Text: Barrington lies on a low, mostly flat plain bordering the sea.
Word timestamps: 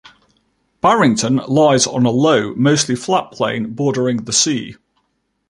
Barrington 0.81 1.35
lies 1.47 1.85
on 1.85 2.07
a 2.07 2.09
low, 2.09 2.55
mostly 2.55 2.95
flat 2.95 3.31
plain 3.31 3.73
bordering 3.73 4.23
the 4.23 4.33
sea. 4.33 4.77